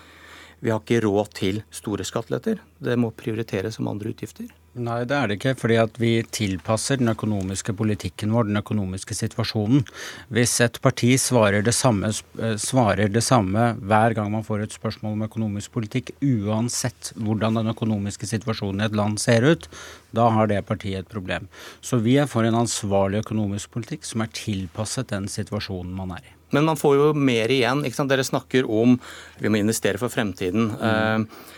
vi 0.59 0.71
har 0.71 0.81
ikke 0.83 1.01
råd 1.05 1.33
til 1.39 1.61
store 1.73 2.05
skatteletter. 2.07 2.61
Det 2.79 2.95
må 2.99 3.11
prioriteres 3.15 3.79
som 3.79 3.87
andre 3.91 4.13
utgifter. 4.13 4.47
Nei, 4.77 4.99
det 5.09 5.15
er 5.17 5.27
det 5.27 5.35
ikke. 5.39 5.55
fordi 5.57 5.77
at 5.81 5.95
vi 5.97 6.11
tilpasser 6.29 6.99
den 6.99 7.09
økonomiske 7.09 7.73
politikken 7.73 8.31
vår, 8.35 8.45
den 8.51 8.61
økonomiske 8.61 9.15
situasjonen. 9.17 9.81
Hvis 10.29 10.59
et 10.61 10.77
parti 10.81 11.15
svarer 11.17 11.63
det, 11.65 11.73
samme, 11.73 12.11
eh, 12.37 12.55
svarer 12.55 13.09
det 13.09 13.23
samme 13.25 13.73
hver 13.81 14.13
gang 14.13 14.31
man 14.31 14.45
får 14.45 14.63
et 14.63 14.77
spørsmål 14.77 15.17
om 15.17 15.25
økonomisk 15.25 15.71
politikk, 15.71 16.13
uansett 16.21 17.13
hvordan 17.17 17.57
den 17.57 17.73
økonomiske 17.73 18.29
situasjonen 18.29 18.81
i 18.81 18.85
et 18.85 18.95
land 18.95 19.19
ser 19.19 19.41
ut, 19.41 19.67
da 20.13 20.29
har 20.29 20.47
det 20.47 20.65
partiet 20.65 20.99
et 20.99 21.09
problem. 21.09 21.49
Så 21.81 21.97
vi 21.97 22.17
er 22.17 22.27
for 22.27 22.43
en 22.43 22.61
ansvarlig 22.61 23.25
økonomisk 23.25 23.71
politikk 23.71 24.05
som 24.05 24.21
er 24.21 24.33
tilpasset 24.33 25.09
den 25.09 25.27
situasjonen 25.27 25.93
man 25.93 26.11
er 26.11 26.21
i. 26.21 26.35
Men 26.51 26.65
man 26.65 26.77
får 26.77 26.95
jo 26.95 27.13
mer 27.13 27.49
igjen. 27.49 27.85
ikke 27.85 27.95
sant? 27.95 28.09
Dere 28.09 28.23
snakker 28.25 28.65
om 28.69 28.99
vi 29.39 29.49
må 29.49 29.57
investere 29.57 29.97
for 29.97 30.09
fremtiden. 30.09 30.71
Mm. 30.77 31.25
Eh, 31.25 31.55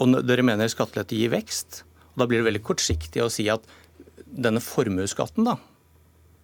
og 0.00 0.24
dere 0.26 0.42
mener 0.42 0.68
skattelette 0.68 1.16
gir 1.16 1.30
vekst. 1.30 1.84
Og 2.14 2.24
Da 2.24 2.28
blir 2.30 2.42
det 2.42 2.48
veldig 2.48 2.64
kortsiktig 2.66 3.22
å 3.24 3.30
si 3.32 3.48
at 3.52 3.66
denne 4.24 4.62
formuesskatten, 4.62 5.46
da, 5.46 5.58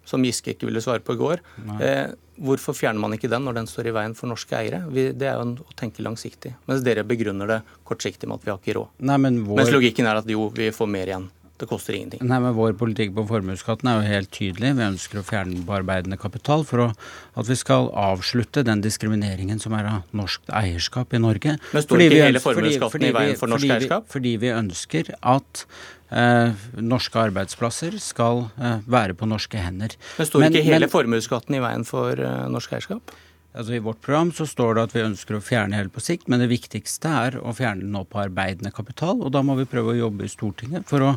som 0.07 0.23
Giske 0.25 0.53
ikke 0.53 0.67
ville 0.67 0.81
svare 0.83 1.03
på 1.03 1.15
i 1.15 1.19
går, 1.19 1.41
eh, 1.83 2.13
hvorfor 2.41 2.75
fjerner 2.75 3.03
man 3.03 3.13
ikke 3.15 3.29
den 3.31 3.43
når 3.45 3.59
den 3.59 3.67
står 3.69 3.91
i 3.91 3.95
veien 3.95 4.15
for 4.17 4.31
norske 4.31 4.55
eiere? 4.57 4.81
Vi, 4.91 5.11
det 5.15 5.27
er 5.29 5.37
jo 5.37 5.45
en, 5.47 5.57
å 5.61 5.75
tenke 5.77 6.03
langsiktig. 6.03 6.55
Mens 6.67 6.83
dere 6.85 7.05
begrunner 7.07 7.47
det 7.47 7.59
kortsiktig 7.87 8.27
med 8.27 8.39
at 8.39 8.47
vi 8.47 8.53
har 8.53 8.59
ikke 8.59 8.77
råd. 8.79 8.95
Nei, 9.11 9.19
men 9.21 9.43
vår... 9.45 9.61
Mens 9.61 9.75
logikken 9.75 10.09
er 10.09 10.21
at 10.23 10.31
jo, 10.31 10.49
vi 10.55 10.71
får 10.75 10.89
mer 10.91 11.13
igjen 11.13 11.29
Det 11.61 11.67
koster 11.69 11.93
ingenting. 11.93 12.23
Nei, 12.25 12.39
men 12.41 12.55
Vår 12.57 12.73
politikk 12.79 13.13
på 13.13 13.27
formuesskatten 13.29 13.89
er 13.91 13.99
jo 13.99 14.09
helt 14.09 14.31
tydelig. 14.33 14.73
Vi 14.79 14.85
ønsker 14.87 15.21
å 15.21 15.25
fjerne 15.27 15.61
på 15.67 15.75
arbeidende 15.77 16.17
kapital 16.17 16.65
for 16.65 16.87
å, 16.87 16.89
at 17.37 17.49
vi 17.49 17.57
skal 17.59 17.91
avslutte 17.93 18.63
den 18.65 18.81
diskrimineringen 18.81 19.61
som 19.61 19.75
er 19.77 19.89
av 19.91 20.17
norsk 20.17 20.49
eierskap 20.57 21.13
i 21.13 21.21
Norge. 21.21 21.57
Men 21.69 21.85
står 21.85 22.05
ikke 22.07 22.21
hele 22.25 22.41
formuesskatten 22.41 23.05
i 23.05 23.13
veien 23.13 23.37
for 23.37 23.53
norsk 23.53 23.67
fordi 23.67 23.75
eierskap? 23.77 24.07
Vi, 24.07 24.15
fordi 24.15 24.35
vi 24.41 24.53
ønsker 24.55 25.11
at 25.21 25.65
eh, 26.09 26.67
norske 26.81 27.25
arbeidsplasser 27.29 27.99
skal 28.01 28.47
eh, 28.57 28.79
være 28.89 29.17
på 29.17 29.29
norske 29.29 29.61
hender. 29.61 29.93
Men 30.17 30.31
står 30.31 30.47
ikke 30.49 30.65
hele 30.65 30.87
men, 30.87 30.95
formuesskatten 30.97 31.59
i 31.59 31.61
veien 31.61 31.85
for 31.87 32.17
eh, 32.17 32.47
norsk 32.49 32.79
eierskap? 32.79 33.13
Altså 33.51 33.75
I 33.75 33.81
vårt 33.83 33.99
program 34.01 34.29
så 34.31 34.45
står 34.47 34.77
det 34.77 34.83
at 34.85 34.93
vi 34.95 35.03
ønsker 35.03 35.35
å 35.35 35.43
fjerne 35.43 35.75
hele 35.75 35.91
på 35.91 36.03
sikt, 36.03 36.29
men 36.31 36.39
det 36.39 36.47
viktigste 36.51 37.09
er 37.11 37.37
å 37.41 37.51
fjerne 37.55 37.83
den 37.83 37.91
nå 37.95 38.05
på 38.07 38.21
arbeidende 38.21 38.71
kapital. 38.71 39.19
Og 39.19 39.33
da 39.35 39.41
må 39.43 39.57
vi 39.59 39.67
prøve 39.67 39.91
å 39.91 39.97
jobbe 39.97 40.23
i 40.23 40.31
Stortinget 40.31 40.87
for 40.87 41.03
å 41.03 41.09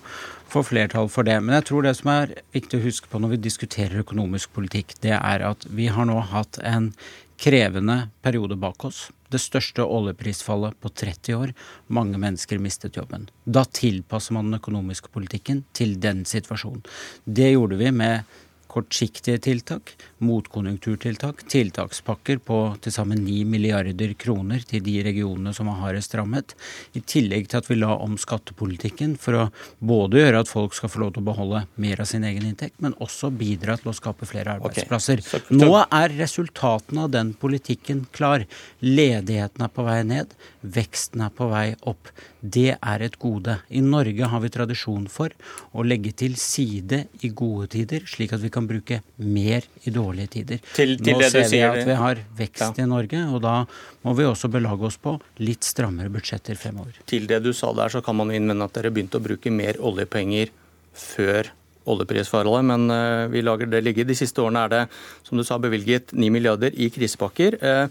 få 0.51 0.65
flertall 0.67 1.07
for 1.13 1.27
det. 1.27 1.37
Men 1.39 1.61
jeg 1.61 1.69
tror 1.71 1.87
det 1.87 1.95
som 2.01 2.11
er 2.11 2.35
viktig 2.57 2.81
å 2.81 2.87
huske 2.89 3.11
på 3.11 3.23
når 3.23 3.37
vi 3.37 3.45
diskuterer 3.47 4.03
økonomisk 4.03 4.51
politikk, 4.57 4.97
det 5.07 5.15
er 5.15 5.47
at 5.47 5.69
vi 5.71 5.87
har 5.95 6.11
nå 6.11 6.19
hatt 6.35 6.59
en 6.67 6.91
krevende 7.39 8.09
periode 8.23 8.59
bak 8.59 8.85
oss. 8.87 9.09
Det 9.31 9.39
største 9.43 9.87
oljeprisfallet 9.87 10.77
på 10.83 10.91
30 10.91 11.39
år. 11.39 11.55
Mange 11.87 12.19
mennesker 12.19 12.59
mistet 12.63 12.99
jobben. 12.99 13.29
Da 13.45 13.65
tilpasser 13.67 14.35
man 14.37 14.51
den 14.51 14.61
økonomiske 14.61 15.11
politikken 15.15 15.65
til 15.75 15.97
den 16.03 16.23
situasjonen. 16.29 16.85
Det 17.25 17.51
gjorde 17.53 17.79
vi 17.79 17.91
med 17.95 18.37
kortsiktige 18.75 19.39
tiltak, 19.39 19.93
motkonjunkturtiltak, 20.25 21.45
tiltakspakker 21.51 22.41
på 22.43 22.59
til 22.83 22.95
sammen 22.95 23.23
9 23.23 23.45
milliarder 23.47 24.15
kroner 24.19 24.65
til 24.67 24.83
de 24.85 24.97
regionene 25.07 25.53
som 25.55 25.71
er 25.71 25.79
hardest 25.83 26.17
rammet. 26.19 26.57
I 26.99 27.03
tillegg 27.05 27.49
til 27.51 27.61
at 27.61 27.71
vi 27.71 27.79
la 27.79 27.93
om 27.95 28.17
skattepolitikken 28.21 29.15
for 29.21 29.39
å 29.39 29.45
både 29.79 30.23
gjøre 30.23 30.43
at 30.43 30.51
folk 30.51 30.75
skal 30.75 30.91
få 30.91 31.05
lov 31.05 31.15
til 31.15 31.23
å 31.23 31.29
beholde 31.31 31.63
mer 31.81 32.03
av 32.03 32.11
sin 32.11 32.27
egen 32.27 32.49
inntekt, 32.51 32.81
men 32.83 32.97
også 33.05 33.31
bidra 33.35 33.79
til 33.79 33.93
å 33.93 33.97
skape 33.97 34.27
flere 34.29 34.59
arbeidsplasser. 34.59 35.23
Okay. 35.23 35.59
Nå 35.61 35.71
er 35.85 36.19
resultatene 36.19 37.07
av 37.07 37.15
den 37.15 37.35
politikken 37.39 38.05
klar. 38.15 38.47
Ledigheten 38.83 39.67
er 39.67 39.75
på 39.75 39.87
vei 39.87 40.01
ned, 40.09 40.35
veksten 40.63 41.23
er 41.25 41.35
på 41.35 41.51
vei 41.53 41.69
opp. 41.87 42.11
Det 42.45 42.75
er 42.77 43.05
et 43.07 43.17
gode. 43.21 43.57
I 43.73 43.81
Norge 43.85 44.29
har 44.29 44.43
vi 44.43 44.53
tradisjon 44.53 45.07
for 45.09 45.33
å 45.73 45.85
legge 45.87 46.13
til 46.25 46.35
side 46.41 47.05
i 47.25 47.31
gode 47.33 47.71
tider, 47.73 48.05
slik 48.09 48.35
at 48.37 48.43
vi 48.43 48.53
kan 48.53 48.64
bruke 48.69 49.01
mer 49.23 49.67
i 49.85 49.93
dårlige 49.95 50.33
tider. 50.37 50.63
Til, 50.75 50.97
til 51.01 51.19
Nå 51.19 51.31
ser 51.31 51.49
vi 51.51 51.63
at 51.67 51.81
vi 51.87 51.99
har 51.99 52.23
vekst 52.39 52.81
ja. 52.81 52.85
i 52.85 52.89
Norge, 52.91 53.25
og 53.31 53.43
da 53.45 53.57
må 54.05 54.15
vi 54.19 54.29
også 54.29 54.51
belage 54.53 54.89
oss 54.89 55.01
på 55.01 55.17
litt 55.43 55.67
strammere 55.67 56.13
budsjetter 56.13 56.59
fremover. 56.61 56.97
Til 57.11 57.29
det 57.31 57.43
du 57.45 57.53
sa 57.57 57.73
der, 57.77 57.93
så 57.93 58.03
kan 58.05 58.19
man 58.21 58.33
innvende 58.35 58.69
at 58.69 58.77
dere 58.77 58.93
begynte 58.95 59.21
å 59.21 59.25
bruke 59.25 59.53
mer 59.55 59.81
oljepenger 59.83 60.53
før 60.95 61.53
oljeprisforholdet, 61.91 62.65
men 62.65 62.89
uh, 62.89 63.29
vi 63.33 63.45
lager 63.45 63.69
det 63.71 63.83
ligge. 63.85 64.07
De 64.09 64.17
siste 64.17 64.41
årene 64.41 64.65
er 64.65 64.73
det, 64.73 64.83
som 65.27 65.39
du 65.39 65.45
sa, 65.45 65.59
bevilget 65.61 66.15
9 66.17 66.31
milliarder 66.33 66.77
i 66.81 66.89
krisepakker. 66.93 67.59
Uh, 67.61 67.87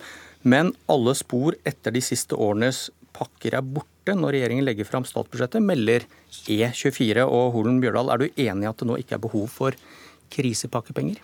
men 0.50 0.74
alle 0.92 1.14
spor 1.16 1.56
etter 1.68 1.94
de 1.96 2.02
siste 2.04 2.36
årenes 2.36 2.88
pakker 3.14 3.56
er 3.60 3.66
borte 3.66 4.16
når 4.18 4.36
regjeringen 4.36 4.66
legger 4.68 4.88
fram 4.88 5.06
statsbudsjettet, 5.08 5.64
melder 5.64 6.08
E24 6.50 7.24
og 7.24 7.54
Holen 7.56 7.80
Bjørdal. 7.84 8.12
Er 8.12 8.24
du 8.24 8.26
enig 8.34 8.66
i 8.66 8.72
at 8.72 8.82
det 8.82 8.90
nå 8.90 8.98
ikke 9.00 9.20
er 9.20 9.24
behov 9.24 9.48
for 9.54 9.78
krisepakkepenger? 10.34 11.22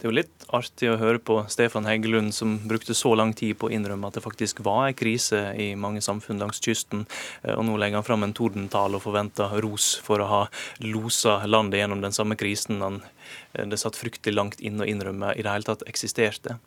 Det 0.00 0.06
er 0.06 0.08
jo 0.08 0.16
litt 0.16 0.44
artig 0.54 0.86
å 0.88 0.98
høre 1.00 1.18
på 1.18 1.34
Stefan 1.50 1.84
Heggelund, 1.84 2.30
som 2.32 2.54
brukte 2.70 2.94
så 2.94 3.10
lang 3.18 3.32
tid 3.36 3.58
på 3.58 3.66
å 3.66 3.72
innrømme 3.74 4.06
at 4.06 4.16
det 4.16 4.22
faktisk 4.22 4.62
var 4.64 4.86
en 4.86 4.96
krise 4.96 5.40
i 5.58 5.72
mange 5.74 6.00
samfunn 6.04 6.38
langs 6.40 6.62
kysten. 6.62 7.02
Eh, 7.42 7.56
og 7.56 7.66
nå 7.66 7.74
legger 7.76 7.98
han 7.98 8.06
fram 8.06 8.24
en 8.24 8.34
tordentale 8.36 8.96
og 8.96 9.04
forventer 9.04 9.56
ros 9.64 9.92
for 10.06 10.22
å 10.22 10.28
ha 10.30 10.40
losa 10.86 11.40
landet 11.44 11.82
gjennom 11.82 12.04
den 12.04 12.14
samme 12.16 12.38
krisen 12.38 12.80
han 12.80 13.02
eh, 13.02 13.66
det 13.66 13.80
satt 13.82 13.98
fryktelig 13.98 14.38
langt 14.38 14.62
inne 14.62 14.86
å 14.86 14.88
innrømme 14.88 15.34
i 15.34 15.44
det 15.44 15.52
hele 15.52 15.68
tatt 15.68 15.84
eksisterte. 15.90 16.60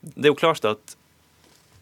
Det 0.00 0.26
er 0.26 0.32
jo 0.32 0.40
klart 0.40 0.64
at 0.64 0.96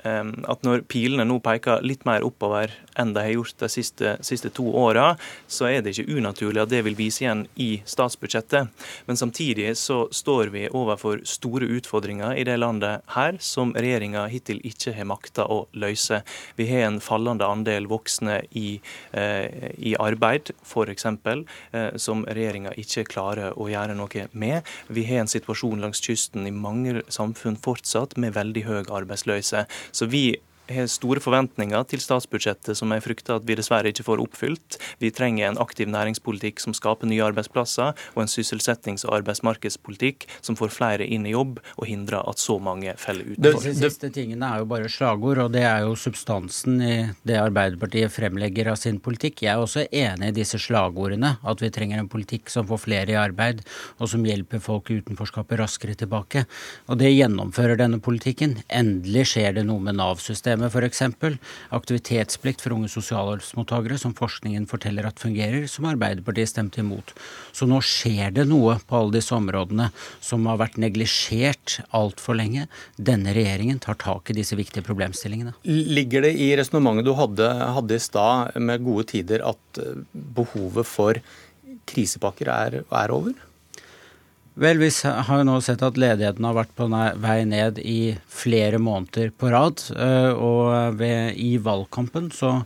at 0.05 0.63
når 0.63 0.85
pilene 0.91 1.25
nå 1.27 1.41
peker 1.43 1.83
litt 1.83 2.05
mer 2.07 2.23
oppover 2.27 2.71
enn 2.99 3.13
de 3.15 3.23
har 3.23 3.35
gjort 3.35 3.59
de 3.63 3.69
siste, 3.71 4.15
siste 4.27 4.51
to 4.55 4.67
åra, 4.79 5.13
så 5.47 5.69
er 5.71 5.83
det 5.83 5.95
ikke 5.95 6.19
unaturlig 6.19 6.63
at 6.63 6.73
det 6.73 6.83
vil 6.87 6.97
vise 6.99 7.25
igjen 7.25 7.45
i 7.61 7.69
statsbudsjettet. 7.89 8.71
Men 9.07 9.19
samtidig 9.19 9.73
så 9.79 10.01
står 10.15 10.53
vi 10.55 10.67
overfor 10.69 11.23
store 11.29 11.69
utfordringer 11.79 12.39
i 12.39 12.47
det 12.49 12.59
landet 12.59 13.05
her 13.15 13.39
som 13.43 13.75
regjeringa 13.77 14.27
hittil 14.33 14.61
ikke 14.67 14.95
har 14.97 15.09
makta 15.11 15.47
å 15.51 15.61
løse. 15.79 16.23
Vi 16.59 16.69
har 16.71 16.87
en 16.89 17.01
fallende 17.03 17.47
andel 17.47 17.89
voksne 17.91 18.41
i, 18.59 18.81
eh, 19.13 19.71
i 19.79 19.95
arbeid, 19.99 20.53
f.eks., 20.67 21.07
eh, 21.07 21.97
som 21.97 22.25
regjeringa 22.27 22.75
ikke 22.79 23.07
klarer 23.09 23.57
å 23.59 23.69
gjøre 23.71 23.97
noe 23.99 24.27
med. 24.33 24.63
Vi 24.89 25.05
har 25.09 25.23
en 25.23 25.31
situasjon 25.31 25.83
langs 25.83 26.03
kysten 26.05 26.47
i 26.47 26.55
mange 26.55 27.03
samfunn 27.09 27.59
fortsatt 27.61 28.17
med 28.17 28.35
veldig 28.35 28.65
høy 28.67 28.77
arbeidsløse. 28.89 29.67
Så 29.93 30.07
vi 30.07 30.37
har 30.75 30.89
store 30.91 31.23
forventninger 31.23 31.87
til 31.89 32.03
statsbudsjettet 32.03 32.79
som 32.79 32.93
jeg 32.95 33.05
frykter 33.05 33.39
at 33.39 33.47
vi 33.49 33.57
dessverre 33.59 33.93
ikke 33.93 34.07
får 34.07 34.23
oppfylt. 34.23 34.79
Vi 35.03 35.11
trenger 35.15 35.49
en 35.49 35.61
aktiv 35.63 35.89
næringspolitikk 35.91 36.61
som 36.63 36.75
skaper 36.77 37.09
nye 37.09 37.25
arbeidsplasser, 37.25 37.95
og 38.15 38.23
en 38.23 38.31
sysselsettings- 38.31 39.07
og 39.09 39.17
arbeidsmarkedspolitikk 39.21 40.27
som 40.45 40.59
får 40.59 40.73
flere 40.75 41.07
inn 41.07 41.27
i 41.27 41.35
jobb 41.35 41.59
og 41.77 41.89
hindrer 41.89 42.25
at 42.29 42.43
så 42.43 42.59
mange 42.63 42.95
feller 43.01 43.33
utenfor. 43.33 43.65
De 43.65 43.75
siste 43.79 44.11
tingene 44.15 44.49
er 44.49 44.63
jo 44.63 44.69
bare 44.71 44.93
slagord, 44.93 45.43
og 45.47 45.53
det 45.55 45.65
er 45.69 45.87
jo 45.87 45.97
substansen 45.99 46.81
i 46.85 46.97
det 47.29 47.39
Arbeiderpartiet 47.41 48.13
fremlegger 48.13 48.73
av 48.73 48.79
sin 48.81 49.01
politikk. 49.03 49.45
Jeg 49.47 49.55
er 49.55 49.65
også 49.65 49.87
enig 49.89 50.33
i 50.33 50.37
disse 50.41 50.61
slagordene, 50.63 51.37
at 51.43 51.65
vi 51.65 51.73
trenger 51.75 52.03
en 52.03 52.11
politikk 52.11 52.53
som 52.53 52.69
får 52.69 52.85
flere 52.85 53.15
i 53.15 53.19
arbeid, 53.19 53.65
og 53.99 54.11
som 54.13 54.27
hjelper 54.27 54.63
folk 54.63 54.91
i 54.91 55.01
utenforskapet 55.01 55.61
raskere 55.61 55.97
tilbake. 55.99 56.45
Og 56.89 57.01
det 57.01 57.15
gjennomfører 57.15 57.79
denne 57.81 58.01
politikken. 58.03 58.59
Endelig 58.69 59.29
skjer 59.33 59.59
det 59.59 59.67
noe 59.69 59.83
med 59.83 59.99
Nav-systemet 59.99 60.58
systemet 60.59 60.73
f.eks. 60.73 61.39
Aktivitetsplikt 61.71 62.63
for 62.63 62.73
unge 62.73 62.89
sosialhjelpsmottakere, 62.89 63.99
som 63.99 64.15
forskningen 64.15 64.67
forteller 64.67 65.07
at 65.07 65.21
fungerer, 65.21 65.67
som 65.67 65.87
Arbeiderpartiet 65.87 66.51
stemte 66.51 66.81
imot. 66.81 67.15
Så 67.53 67.67
nå 67.67 67.81
skjer 67.81 68.33
det 68.35 68.47
noe 68.49 68.79
på 68.87 68.97
alle 68.97 69.19
disse 69.19 69.35
områdene 69.35 69.91
som 70.21 70.47
har 70.47 70.59
vært 70.59 70.79
neglisjert 70.79 71.81
altfor 71.91 72.39
lenge. 72.39 72.69
Denne 72.97 73.35
regjeringen 73.37 73.79
tar 73.79 73.99
tak 73.99 74.31
i 74.31 74.39
disse 74.39 74.57
viktige 74.57 74.87
problemstillingene. 74.87 75.55
Ligger 75.65 76.27
det 76.27 76.35
i 76.37 76.55
resonnementet 76.59 77.07
du 77.09 77.15
hadde, 77.19 77.49
hadde 77.49 77.99
i 77.99 78.03
stad 78.03 78.57
med 78.59 78.85
gode 78.87 79.09
tider 79.13 79.45
at 79.47 79.83
eh, 79.83 80.01
behovet 80.13 80.89
for 80.89 81.21
krisepakker 81.89 82.51
er, 82.53 82.83
er 82.85 83.13
over? 83.15 83.37
Vel, 84.59 84.81
vi 84.83 84.91
har 85.07 85.39
jo 85.39 85.45
nå 85.47 85.61
sett 85.63 85.85
at 85.87 85.99
ledigheten 86.01 86.43
har 86.43 86.57
vært 86.57 86.73
på 86.75 86.89
vei 87.23 87.45
ned 87.47 87.77
i 87.79 88.17
flere 88.27 88.81
måneder 88.83 89.31
på 89.31 89.53
rad. 89.53 89.79
Eh, 89.95 90.33
og 90.35 90.97
ved, 90.99 91.37
i 91.39 91.61
valgkampen 91.63 92.33
så 92.35 92.57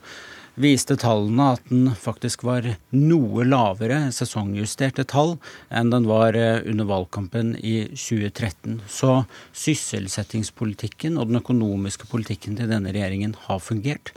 viste 0.56 0.96
tallene 0.96 1.50
at 1.52 1.66
den 1.68 1.90
faktisk 1.92 2.46
var 2.48 2.64
noe 2.96 3.44
lavere, 3.44 4.06
sesongjusterte 4.08 5.04
tall, 5.08 5.34
enn 5.68 5.92
den 5.92 6.08
var 6.08 6.32
eh, 6.32 6.64
under 6.64 6.88
valgkampen 6.88 7.58
i 7.60 7.74
2013. 7.92 8.78
Så 8.88 9.18
sysselsettingspolitikken 9.52 11.18
og 11.20 11.28
den 11.28 11.42
økonomiske 11.42 12.08
politikken 12.08 12.56
til 12.56 12.72
denne 12.72 12.94
regjeringen 12.96 13.36
har 13.50 13.60
fungert. 13.60 14.14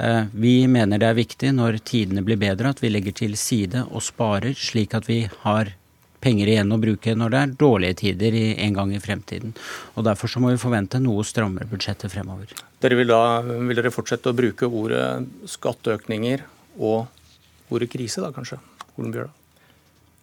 Eh, 0.00 0.32
vi 0.32 0.62
mener 0.64 0.96
det 0.96 1.12
er 1.12 1.20
viktig 1.20 1.52
når 1.60 1.82
tidene 1.92 2.24
blir 2.24 2.40
bedre 2.40 2.72
at 2.72 2.80
vi 2.80 2.94
legger 2.94 3.20
til 3.20 3.36
side 3.36 3.84
og 3.90 4.00
sparer, 4.08 4.56
slik 4.56 4.96
at 4.96 5.12
vi 5.12 5.26
har 5.44 5.74
penger 6.24 6.50
igjen 6.52 6.74
å 6.74 6.80
bruke 6.82 7.14
når 7.14 7.34
det 7.34 7.40
er 7.40 7.54
dårlige 7.60 7.98
tider 8.02 8.38
en 8.54 8.76
gang 8.76 8.94
i 8.94 9.02
fremtiden. 9.02 9.54
Og 9.96 10.06
Derfor 10.08 10.30
så 10.30 10.42
må 10.42 10.52
vi 10.52 10.60
forvente 10.60 11.00
noe 11.02 11.26
strammere 11.26 11.68
budsjetter 11.70 12.12
fremover. 12.12 12.52
Dere 12.82 12.98
vil, 12.98 13.10
da, 13.10 13.40
vil 13.42 13.78
dere 13.78 13.94
fortsette 13.94 14.30
å 14.30 14.36
bruke 14.38 14.68
ordet 14.68 15.04
skatteøkninger 15.50 16.44
og 16.78 17.06
ordet 17.74 17.90
krise, 17.92 18.22
da 18.24 18.32
kanskje? 18.34 18.60
Olen 18.96 19.14
Bjørda? 19.14 19.34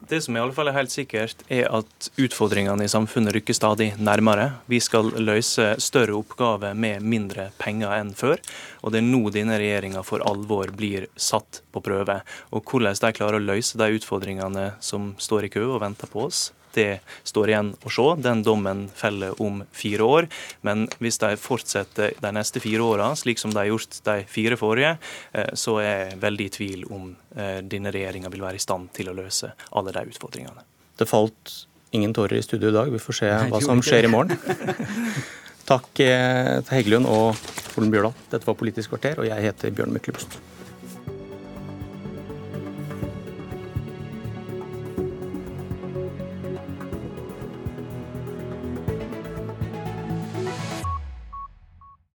Det 0.07 0.19
som 0.21 0.35
i 0.37 0.39
alle 0.39 0.53
fall 0.53 0.69
er 0.69 0.75
helt 0.75 0.93
sikkert, 0.93 1.39
er 1.49 1.65
at 1.73 2.09
utfordringene 2.21 2.85
i 2.85 2.91
samfunnet 2.91 3.33
rykker 3.33 3.57
stadig 3.57 3.87
nærmere. 3.97 4.51
Vi 4.69 4.77
skal 4.83 5.09
løse 5.17 5.71
større 5.81 6.13
oppgaver 6.19 6.75
med 6.77 7.01
mindre 7.01 7.47
penger 7.57 7.95
enn 7.95 8.11
før. 8.13 8.37
Og 8.85 8.93
det 8.93 9.01
er 9.01 9.07
nå 9.07 9.23
denne 9.33 9.57
regjeringa 9.57 10.03
for 10.05 10.21
alvor 10.29 10.69
blir 10.77 11.07
satt 11.17 11.63
på 11.73 11.81
prøve. 11.85 12.19
Og 12.53 12.61
hvordan 12.69 12.99
de 13.01 13.11
klarer 13.17 13.39
å 13.39 13.47
løse 13.47 13.81
de 13.81 13.89
utfordringene 13.97 14.67
som 14.77 15.15
står 15.17 15.47
i 15.47 15.53
kø 15.57 15.65
og 15.71 15.81
venter 15.81 16.11
på 16.11 16.27
oss, 16.27 16.51
det 16.75 16.99
står 17.23 17.51
igjen 17.51 17.71
å 17.85 17.91
se. 17.93 18.07
Den 18.23 18.43
dommen 18.45 18.85
feller 18.95 19.35
om 19.41 19.63
fire 19.75 20.07
år. 20.07 20.29
Men 20.67 20.85
hvis 21.03 21.19
de 21.23 21.33
fortsetter 21.39 22.15
de 22.21 22.33
neste 22.35 22.61
fire 22.63 22.83
åra, 22.85 23.11
slik 23.17 23.41
som 23.41 23.53
de 23.53 23.61
har 23.63 23.71
gjort 23.71 24.01
de 24.07 24.17
fire 24.29 24.59
forrige, 24.59 24.95
eh, 25.33 25.53
så 25.53 25.79
er 25.83 25.91
jeg 25.91 26.19
veldig 26.23 26.49
i 26.49 26.55
tvil 26.57 26.87
om 26.91 27.13
eh, 27.35 27.61
denne 27.63 27.93
regjeringa 27.95 28.31
vil 28.33 28.45
være 28.45 28.59
i 28.59 28.65
stand 28.65 28.91
til 28.95 29.11
å 29.11 29.17
løse 29.17 29.53
alle 29.71 29.95
de 29.95 30.05
utfordringene. 30.11 30.65
Det 30.95 31.07
falt 31.09 31.55
ingen 31.95 32.13
tårer 32.15 32.39
i 32.39 32.45
studio 32.45 32.69
i 32.69 32.75
dag. 32.75 32.91
Vi 32.91 33.01
får 33.01 33.19
se 33.21 33.31
hva 33.51 33.61
som 33.63 33.81
skjer 33.83 34.07
i 34.07 34.11
morgen. 34.11 34.35
Takk 35.69 36.03
eh, 36.03 36.59
til 36.65 36.75
Heggelund 36.77 37.09
og 37.09 37.39
Olen 37.79 37.93
Bjørdal. 37.93 38.13
Dette 38.31 38.45
var 38.47 38.59
Politisk 38.59 38.93
kvarter, 38.93 39.23
og 39.23 39.29
jeg 39.29 39.47
heter 39.49 39.73
Bjørn 39.73 39.95
Myklebust. 39.95 40.37